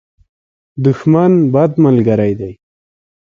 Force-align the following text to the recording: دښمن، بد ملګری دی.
دښمن، 0.83 1.31
بد 1.53 1.71
ملګری 1.85 2.31
دی. 2.39 2.53